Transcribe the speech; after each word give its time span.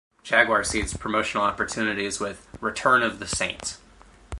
Jaguar 0.23 0.63
seized 0.63 0.99
promotional 0.99 1.45
opportunities 1.45 2.19
with 2.19 2.47
"Return 2.59 3.03
of 3.03 3.19
the 3.19 3.27
Saint". 3.27 3.77